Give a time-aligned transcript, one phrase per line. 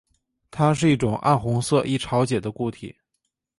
[0.49, 2.97] 它是一种暗红色易潮解的固体。